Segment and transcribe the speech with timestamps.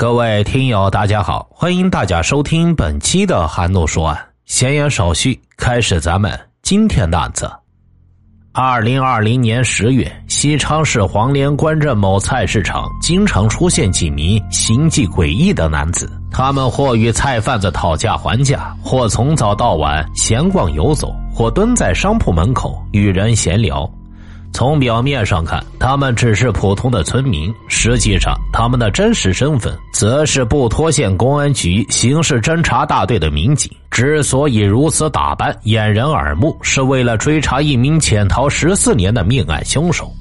[0.00, 4.18] 各位听友，大家好，欢迎大家收听本期的韩怒说案。
[4.46, 7.52] 闲言少叙，开始咱们今天的案子。
[8.54, 23.86] 二零二零年十月，西昌市黄连关镇某菜市场，经常出现几名形迹诡异的男子，他们或与菜贩子讨价还价，或从早到晚闲逛游走，或蹲在商铺门口与人闲聊。
[24.52, 33.70] 从表面上看，他们只是普通的村民，实际上他们的真实身份则是布拖县公安局刑事侦查大队的民警。
[33.90, 40.12] 之所以如此打扮，掩人耳目，是为了追查一名潜逃十四年的命案凶手。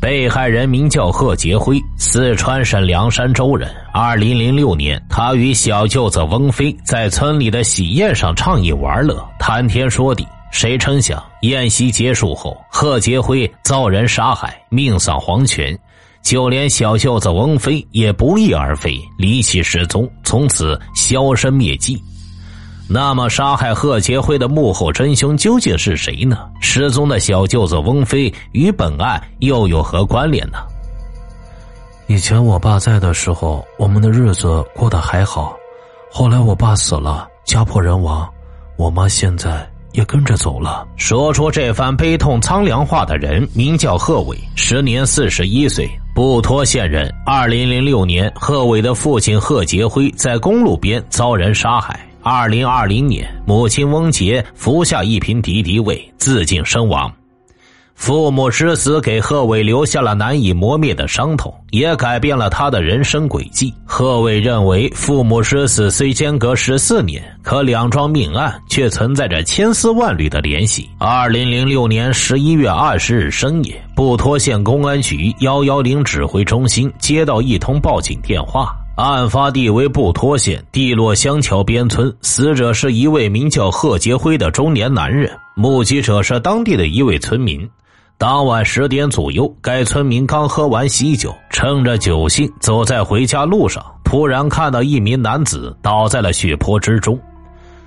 [0.00, 3.68] 被害人名叫贺杰辉，四川省凉山州人。
[3.92, 10.24] 二零零六年，他与小舅子翁飞在村里的喜宴上畅饮玩乐，谈天说地。
[10.50, 15.78] 谁成想，宴席结束后，贺杰辉遭人杀害，命丧黄泉。
[16.20, 22.02] 就连小舅子翁飞也不翼而飞，离奇失踪，从此销声灭迹。
[22.88, 26.48] 那么，杀害贺杰辉的幕后真凶究竟是谁呢？
[26.60, 30.58] 失踪的小舅子翁飞与本案又有何关联呢？
[32.08, 35.54] 以前我爸在的时候，我们的日子过得还好。
[36.10, 38.28] 后来我爸死了，家破人亡，
[38.76, 39.66] 我妈现在。
[39.98, 40.86] 也跟着走了。
[40.96, 47.12] 说出这番悲痛苍凉话的人名叫贺伟，时年四十一岁，布托县人。
[47.26, 51.98] 二零零六年，贺伟的父亲贺杰辉在公路边遭人杀害。
[52.22, 57.12] 二零二零年，母亲翁杰服下一瓶敌敌畏，自尽身亡。
[57.98, 63.74] 父母之死给贺伟留下了难以磨灭的伤痛，也改变了他的人生轨迹。
[63.84, 70.88] 贺伟认为，父母之死虽间隔十四年，可两桩命案却存在着千丝万缕的联系。
[70.98, 87.68] 二零零六年十一月二十日深夜，布拖县公安局幺幺零指挥中心接到一通报警电话，案发地为布拖县地洛乡桥边村，死者是一位名叫贺杰辉的中年男人，目击者是当地的一位村民。
[88.18, 97.16] 当晚十点左右，该村民刚喝完喜酒，趁着酒兴，走在回家路上，突然看到一名男子倒在了血泊之中。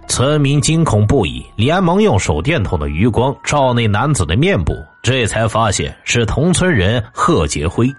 [0.07, 7.93] 村民惊恐不已，连忙用手电筒的余光照那男子的面部，这才发现是同村人贺杰辉。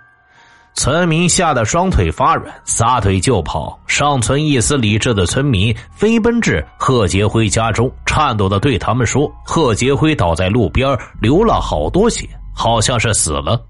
[0.75, 3.79] 村民吓得双腿发软，撒腿就跑。
[3.87, 13.61] 尚存一丝理智的村民飞奔至贺杰辉家中，颤抖的对他们说：“贺杰辉倒在路边，流了好多血，好像是死了。”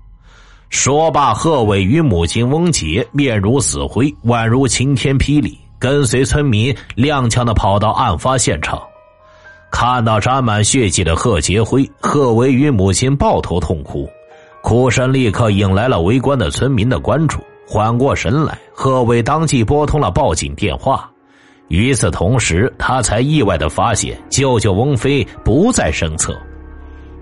[0.70, 8.80] 说罢，贺伟与母亲翁杰面如死灰，宛如晴天霹雳，跟随村民踉跄的跑到案发现场。
[9.70, 14.08] 看到沾满血迹的贺杰辉，贺伟与母亲抱头痛哭。
[14.62, 17.38] 哭声立刻引来了围观的村民的关注。
[17.66, 21.10] 缓过神来，贺伟当即拨通了报警电话。
[21.68, 26.36] 与此同时，他才意外的发现舅舅翁飞不在身侧。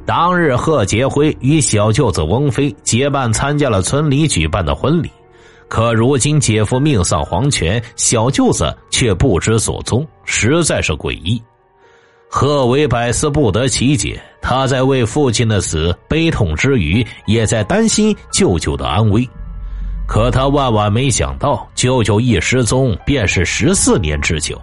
[0.05, 5.11] 当日，贺杰辉与小舅子翁飞结伴参加了村里举办的婚礼，
[5.69, 11.41] 可如今姐夫命丧黄泉，小舅子却不知所踪，实在是诡异。
[12.33, 19.29] 贺伟百思不得其解，他在为父亲的死悲痛之余，也在担心舅舅的安危。
[20.07, 24.57] 可他万万没想到，舅舅一失踪便是十四年之久。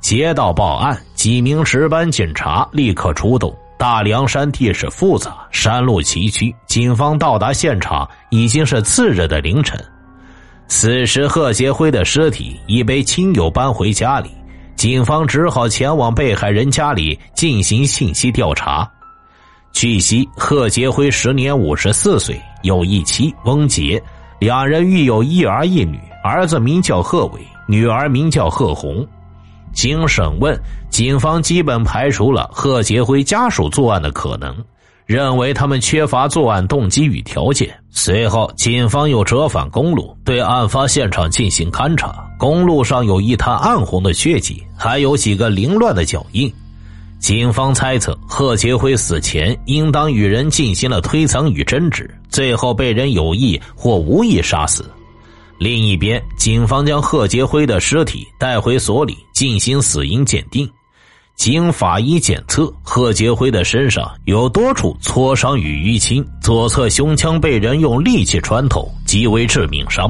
[0.00, 3.56] 接到报案，几名值班警察立刻出动。
[3.78, 9.78] 大凉山地势复杂，山路崎岖，警方到达现场已经是次日的凌晨。
[10.66, 14.30] 此时，贺杰辉的尸体已被亲友搬回家里。
[14.82, 18.90] 警方只好前往被害人家里进行信息调查。
[19.70, 24.02] 据悉，贺杰辉时年五十四岁，有一妻翁杰，
[24.40, 29.06] 两人育有一儿一女，儿子名叫贺伟，女儿名叫贺红。
[29.72, 30.60] 经审问，
[30.90, 34.52] 警方基本排除了贺杰辉家属作案的可能。
[35.12, 37.68] 认为他们缺乏作案动机与条件。
[37.90, 42.26] 随后，警方又折返公路，对案发现场进行勘查。
[42.38, 46.50] 公路上有一滩暗红的血迹，还有几个凌乱的脚印。
[47.18, 54.90] 警方猜测，贺杰辉死前应当与人进行了推搡与争执，最后被人有意或无意杀死。
[55.58, 60.66] 另一边，警方将贺杰辉的尸体带回所里进行死因鉴定。
[61.42, 70.08] 经法医检测，贺杰辉的身上有多处挫伤与淤青，左侧胸腔被人用利器穿透，极为致命伤。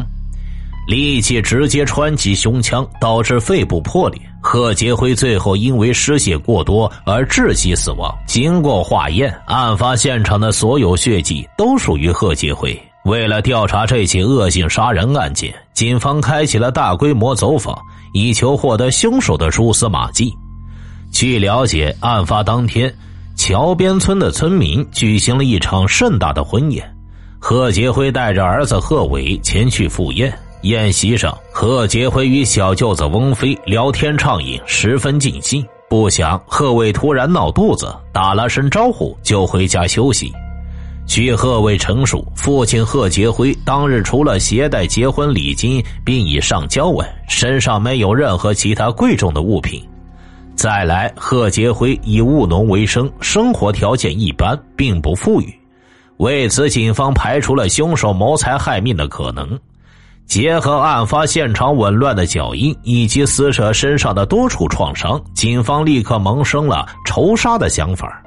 [0.87, 4.21] 利器直接穿击胸腔，导致肺部破裂。
[4.43, 8.15] 贺杰辉最后因为失血过多而窒息死亡。
[8.27, 12.79] 经过化验，案发现场的所有血迹都属于贺杰辉。
[13.07, 17.75] 为了调查这起恶性杀人案件，警方开启了大规模走访，
[18.13, 20.31] 以求获得凶手的蛛丝马迹。
[21.13, 22.93] 据了解，案发当天，
[23.37, 26.83] 桥边村的村民举行了一场盛大的婚宴。
[27.39, 30.33] 贺杰辉带着儿子贺伟前去赴宴。
[30.63, 35.65] 宴席上，贺杰辉与小舅子翁飞聊天畅饮，十分尽兴。
[35.89, 40.33] 不想贺伟突然闹肚子，打了声招呼就回家休息。
[41.07, 49.85] 据贺伟陈述，父亲贺杰辉当日除了携带结婚礼金并已上交外，身上没有任何其他贵重的物品。
[50.63, 55.53] 再来，贺杰辉以务农为生，生活条件一般，并不富裕。
[56.19, 59.59] 为此，警方排除了凶手谋财害命的可能。
[60.25, 68.23] 结合案发现场紊乱的脚印以及死者身上的多处创伤，警方立刻萌生了仇杀的想法。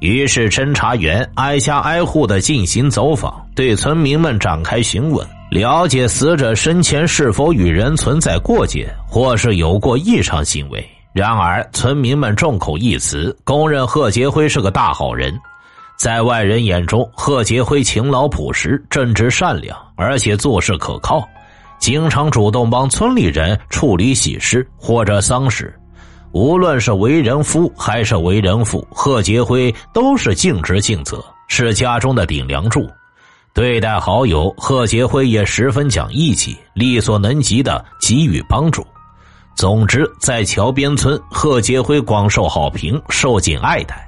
[0.00, 10.86] 于是，侦查员挨家挨户的进行走访，对村民们展开询问，了解死者生前是否与人存在过节，或是有过异常行为。
[11.14, 15.32] 然而，村民们众口一词，公认贺杰辉是个大好人。
[15.96, 21.22] 在外人眼中，贺杰辉勤劳朴实、正直善良，而且做事可靠，
[21.78, 25.72] 经常主动帮村里人处理喜事或者丧事。
[26.32, 32.90] 无论是为人夫还是为人父，贺杰辉都是尽职尽责，是家中的顶梁柱。
[33.54, 38.84] 对待好友，贺杰辉也十分讲义气，力所能及的给予帮助。
[39.54, 44.06] 总之，在桥边村，贺杰辉广受好评，受尽爱戴，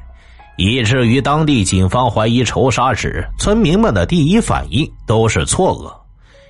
[0.56, 5.94] 以至于当地警方怀疑仇杀时，村民们的第一反应都是错愕，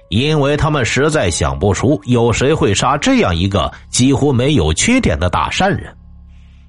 [0.08, 5.94] 因为他们实在想不出有谁会杀这样一个几乎没有缺点的大善人。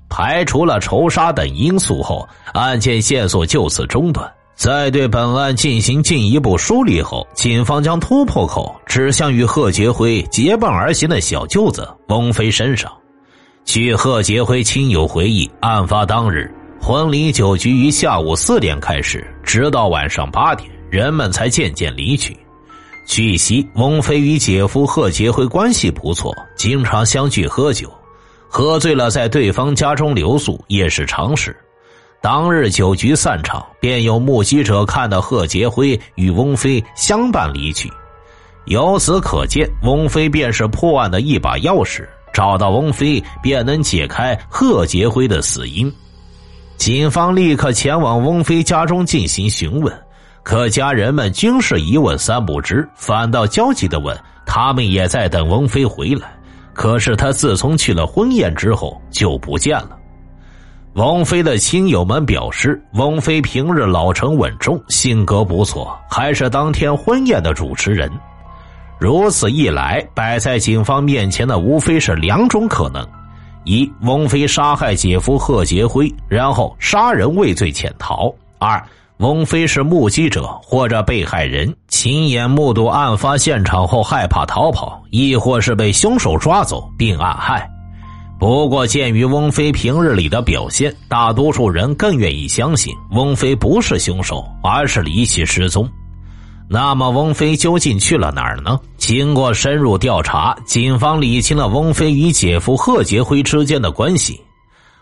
[0.10, 4.30] 排除了仇杀等因素后，案件线索就此中断。
[4.58, 12.92] 在对本案进行进一步梳理后，警方将突破口指向与贺杰辉结伴而行的小舅子翁飞身上。
[13.66, 16.52] 据贺杰辉亲友回忆，案发当日，
[16.82, 22.36] 婚礼酒局于下午四点开始，直到晚上八点，人们才渐渐离去。
[23.06, 27.94] 据悉，翁飞与姐夫贺杰辉关系不错，经常相聚喝酒，
[28.50, 31.56] 喝醉了在对方家中留宿也是常事。
[32.22, 37.92] 当日酒局散场，便有目击者看到贺杰辉与翁飞相伴离去。
[38.66, 42.06] 由此可见，翁飞便是破案的一把钥匙。
[42.34, 45.92] 找到翁飞，便能解开贺杰辉的死因。
[46.76, 49.92] 警方立刻前往翁飞家中进行询问，
[50.44, 54.16] 可家人们均是一问三不知，反倒焦急的问
[54.46, 56.32] ：“他们也在等翁飞回来，
[56.74, 59.98] 可是他自从去了婚宴之后就不见了。”
[60.98, 68.12] 翁飞的亲友们表示，翁飞平日老成稳重，性格不错，还是当天婚宴的主持人。
[68.98, 73.08] 如此一来，摆在警方面前的无非是两种可能：
[73.64, 78.84] 一，翁飞杀害姐夫贺杰辉，然后杀人畏罪潜逃；二，
[79.18, 87.70] 翁飞是目击者或者被害人，亲眼目睹案发现场后害怕逃跑，亦或是被凶手抓走并暗害。
[88.40, 95.90] 不过，鉴于翁飞平日里的表现，大多数人更愿意相信翁飞不是凶手，而是离奇失踪。
[96.70, 98.80] 那么，翁飞究竟去了哪儿呢？
[98.98, 104.40] 经过深入调查，警方理清了翁飞与姐夫贺杰辉之间的关系。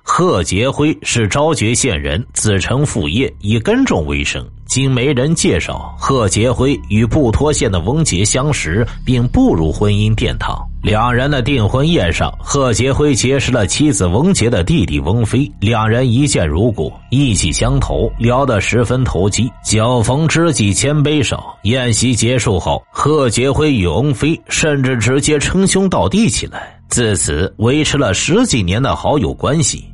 [0.01, 4.47] 贺杰辉是昭觉县人，子承父业，以耕种为生。
[4.65, 10.64] 经媒人介绍，贺杰辉与布托县的翁杰相识，并步入婚姻殿堂。
[10.85, 19.51] 两人的订婚宴上，贺杰辉结识了妻子翁杰的弟弟翁飞，两人一见如故，意气相投，聊得十分投机。
[19.63, 29.85] 酒逢知己千杯少，宴席结束后，贺杰辉与翁飞甚至直接称兄道弟起来，自此维持了十几年的好友关系。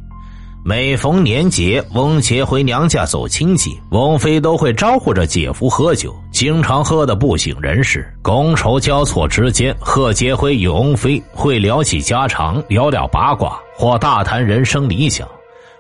[0.64, 8.08] 每逢年节，翁杰回娘家走亲戚，翁飞都会招呼着姐夫喝酒，经常喝得不省人事。
[8.22, 15.28] 觥筹交错之间，贺杰辉与翁飞会聊起家常，聊聊八卦，或大谈人生理想。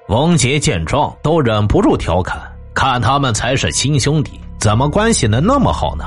[0.08, 2.42] 翁杰见状，都忍不住调侃
[2.74, 6.06] ：“看他们才是亲兄弟，怎么关系能那么好呢？”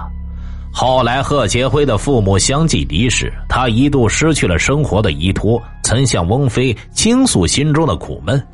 [0.75, 8.45] 后来，贺杰辉的父母相继离世，他一度失去了生活的依托，曾向翁飞倾诉心中的苦闷。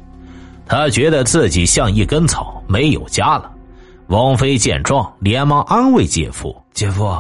[0.71, 3.51] 他觉得自己像一根草，没有家了。
[4.07, 7.13] 王菲见状，连忙安慰姐夫：“姐夫，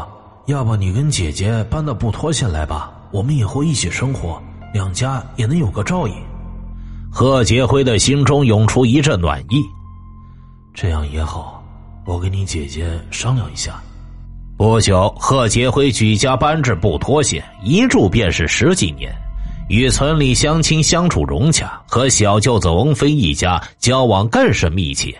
[0.46, 4.40] 要不你跟姐姐搬到布拖县来吧，我们以后一起生活，
[4.72, 6.14] 两家也能有个照应。”
[7.10, 9.60] 贺杰辉的心中涌出一阵暖意。
[10.72, 11.60] 这样也好，
[12.06, 13.82] 我跟你姐姐商量一下。
[14.56, 19.12] 不久，贺杰辉举家搬至布拖县，一住便是十几年，
[19.70, 25.16] 与村里乡亲相处融洽，和小舅子翁飞一家交往更是密切。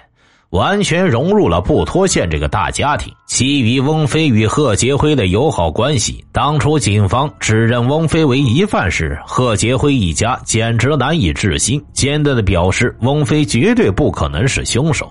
[0.49, 3.15] 完全融入了布托县这个大家庭。
[3.27, 15.09] 基于翁飞与贺杰辉的友好关系，当初警方指认翁飞为疑犯时，贺杰辉一家简直难以置信，坚定的表示翁飞绝对不可能是凶手。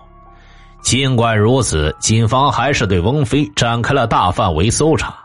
[0.82, 5.16] 尽管如此，警方还是对翁飞展开了大范围搜查。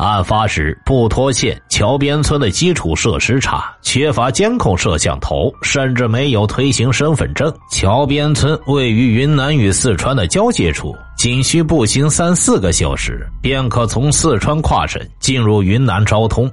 [0.00, 7.52] 案发时，布拖县桥边村的基础设施差，缺乏监控摄像头，甚至没有推行身份证。
[7.70, 16.50] 桥边村位于云南与四川的交界处，仅需步行三四个小时，便可从四川跨省进入云南昭通。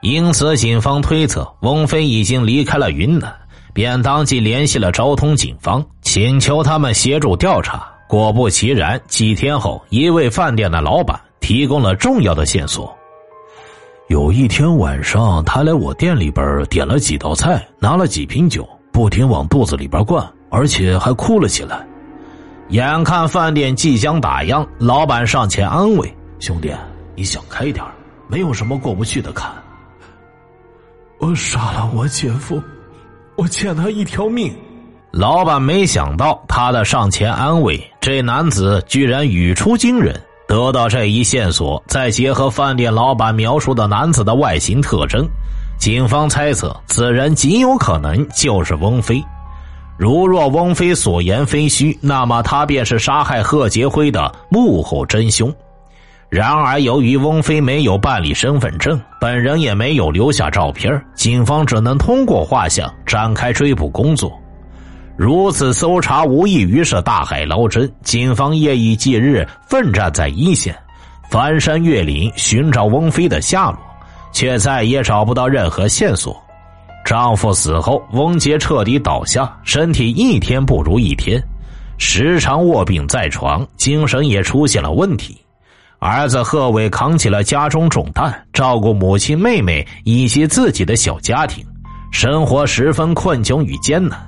[0.00, 3.32] 因此，警方推测翁飞已经离开了云南，
[3.72, 7.86] 便当即联系了昭通警方，请求他们协助调查。
[8.08, 11.20] 果不其然，几天后，一位饭店的老板。
[11.50, 12.96] 提供了重要的线索。
[14.06, 21.84] 有一天晚上，他来我店里边点了几道菜，拿了几瓶酒，不停往肚子里边灌，而且还哭了起来。
[22.68, 26.72] 眼看饭店即将打烊，老板上前安慰：“兄弟，
[27.16, 27.84] 你想开点
[28.28, 29.50] 没有什么过不去的坎。
[31.18, 32.62] 我杀了我姐夫，
[33.34, 34.54] 我欠他一条命。”
[35.10, 40.14] 老板没想到他的上前安慰，这男子居然语出惊人。
[40.50, 45.24] 得到这一线索，再结合饭店老板描述的男子的外形特征，
[45.78, 49.22] 警方猜测此人极有可能就是翁飞。
[49.96, 55.54] 如若翁飞所言非虚，那么他便是杀害贺杰辉的幕后真凶。
[56.28, 64.36] 然而，由于翁飞没有办理身份证，本人也没有留下照片，警方只能通过画像展开追捕工作。
[65.22, 70.74] 如此搜查无异于是大海捞针，警方夜以继日奋战在一线，
[71.30, 73.78] 翻山越岭寻找翁飞的下落，
[74.32, 76.42] 却再也找不到任何线索。
[77.04, 81.38] 丈夫死后，翁杰彻底倒下，身体一天不如一天，
[81.98, 85.36] 时常卧病在床，精神也出现了问题。
[85.98, 91.62] 儿子贺伟扛起了家中重担，照顾母亲、妹妹以及自己的小家庭，
[92.10, 94.18] 生活十分困窘与艰难。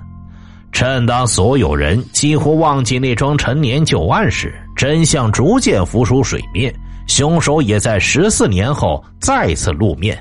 [0.72, 6.74] 正当所有人几乎忘记那桩陈年旧案时，真相逐渐浮出水面，
[7.06, 10.20] 凶手也在十四年后再次露面。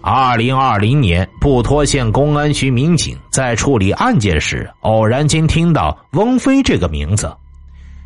[0.00, 7.32] 二零二零年，布拖县公安局民警在处理案件时，偶然间听到翁飞这个名字，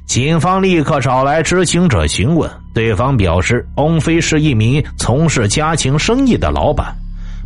[0.07, 6.95] 警方立刻找来知情者询问，对方表示，翁飞是一名从事家禽生意的老板，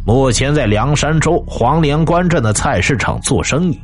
[0.04, 3.80] 目前在凉山州黄连关镇的菜市场做生意。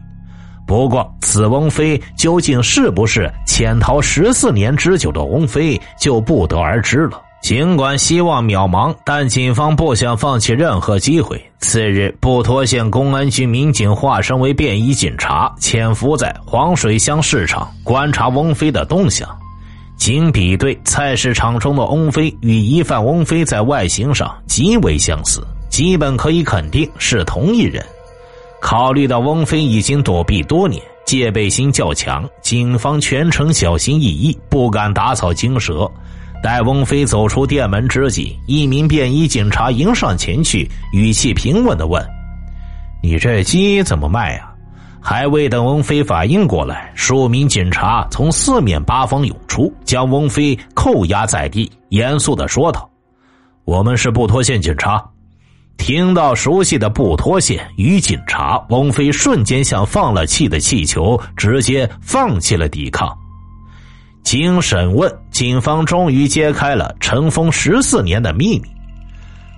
[0.69, 7.23] 不过，此翁飞究竟是不是潜逃十四年之久的翁飞，就不得而知了。
[7.41, 11.43] 尽管希望渺茫，但警方不想放弃任何机会。
[11.61, 19.27] 次日，布拖县公安局民警化身为便衣警察，潜伏在黄水乡市场，观察翁飞的动向。
[19.97, 27.83] 经比对，菜市场中的翁飞与疑犯翁飞在外形上极为相似，基本可以肯定是同一人。
[28.61, 35.91] 考虑到翁飞已经躲避多年，戒备心较强，警方全程小心翼翼，不敢打草惊蛇。
[36.43, 42.05] 待翁飞走出店门之际，一名便衣警察迎上前去，语气平稳的问
[43.03, 44.53] ：“你这鸡怎么卖啊？”
[45.01, 52.89] 还未等翁飞反应过来，数名警察从四面八方涌出，将翁飞扣押在地，严肃的说道
[53.65, 55.03] ：“我们是布托县警察。”
[55.79, 63.17] 听到熟悉的布拖县与警察，翁飞瞬间像放了气的气球，直接放弃了抵抗。
[64.23, 68.65] 经审问，警方终于揭开了尘封十四年的秘密：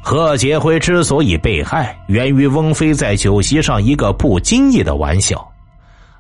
[0.05, 5.45] 贺杰辉之所以被害，源于翁飞在酒席上一个不经意的玩笑。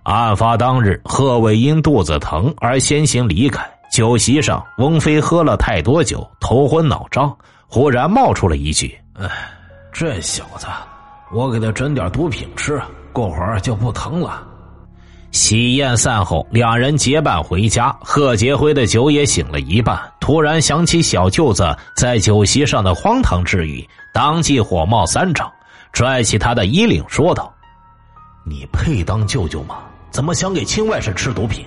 [0.03, 3.65] 案发当日，贺伟因肚子疼而先行离开。
[3.93, 7.37] 酒席上，翁飞喝了太多酒，头昏脑胀，
[7.69, 9.29] 忽然冒出了一句：“哎。”
[9.93, 10.67] 这小子，
[11.33, 12.81] 我给他整点毒品吃，
[13.13, 14.47] 过会儿就不疼了。
[15.33, 17.95] 喜宴散后，两人结伴回家。
[18.01, 25.51] 贺杰辉的酒也醒了一半，突然想起小舅子在酒席上的荒唐之语，当即火冒三丈，
[25.93, 27.53] 拽起他的衣领说道
[28.45, 29.77] ：“你配当舅舅吗？
[30.11, 31.65] 怎么想给亲外甥吃毒品？”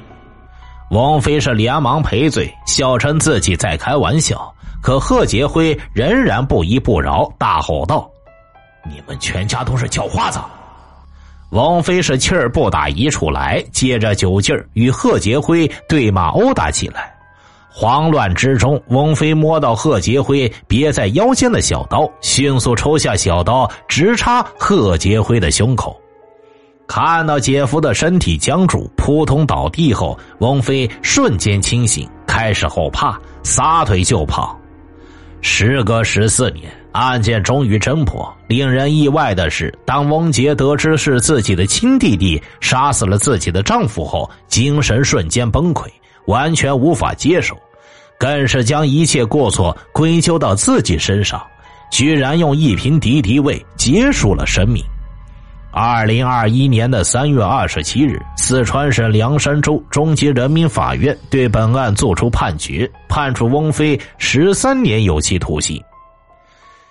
[0.91, 4.53] 王飞是连忙赔罪，笑称自己在开玩笑。
[4.81, 8.09] 可贺杰辉仍然不依不饶，大吼道。
[8.85, 10.39] 你们全家都是叫花子！
[11.51, 17.13] 王飞是气儿不打一处来，借着酒劲儿与贺杰辉对骂殴打起来。
[17.69, 25.99] 慌乱之中，翁妃摸到贺杰辉别在腰间的小刀，迅速抽下小刀，直插贺杰辉的胸口。
[26.87, 34.55] 看到姐夫的身体僵住，扑通倒地后，翁妃瞬间清醒，开始后怕，撒腿就跑。
[35.41, 38.33] 时隔十四年，案件终于侦破。
[38.47, 45.87] 令人意外的是，当翁杰得知是自己的亲弟弟杀死了自己的丈夫后，精神瞬间崩溃。
[46.25, 47.53] 完全无法接受，
[48.17, 51.45] 更是将一切过错归咎到自己身上，
[51.91, 54.81] 居然用一瓶敌敌畏结束了生命。
[55.69, 65.83] 二零二一年的三月二十七日，四川省凉山州中级人民法院对本案作出判决，判处翁飞十三年有期徒刑。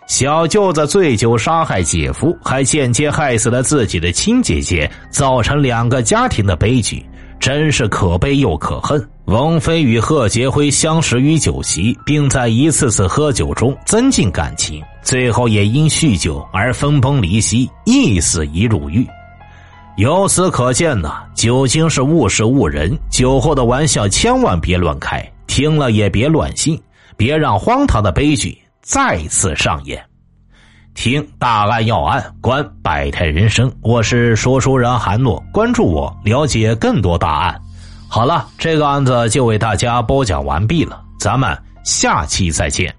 [0.06, 7.04] 小舅子醉酒杀害姐夫，还间接害死了自己的亲姐姐，造成两个家庭的悲剧。
[7.40, 9.04] 真是可悲又可恨。
[9.24, 19.04] 王菲与贺杰辉相识于酒席，并在一次次喝酒中增进感情，最后也因酗酒而分崩离析，一死一入狱。
[19.96, 26.80] 由此可见呢，酒精是误事误人，酒后的玩笑千万别乱开，听了也别乱信，
[27.16, 30.04] 别让荒唐的悲剧再次上演。
[30.94, 33.72] 听大案要案，观百态人生。
[33.80, 37.58] 我是说书人韩诺，关注我，了解更多大案。
[38.10, 42.94] 好了，这个案子就为大家播讲完毕了，咱们下期再见。